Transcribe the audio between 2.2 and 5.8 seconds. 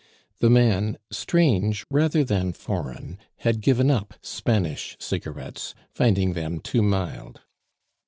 than foreign, had given up Spanish cigarettes,